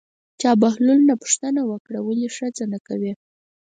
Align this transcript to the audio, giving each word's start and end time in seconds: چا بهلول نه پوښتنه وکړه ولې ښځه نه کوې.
چا 0.41 0.51
بهلول 0.61 0.99
نه 1.09 1.15
پوښتنه 1.21 1.61
وکړه 1.69 1.99
ولې 2.03 2.27
ښځه 2.37 2.63
نه 2.73 2.79
کوې. 2.87 3.13